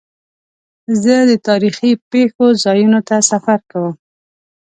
زه 1.01 1.15
د 1.29 1.31
تاریخي 1.47 1.91
پېښو 2.11 2.45
ځایونو 2.63 2.99
ته 3.07 3.15
سفر 3.31 3.59
کوم. 3.71 3.95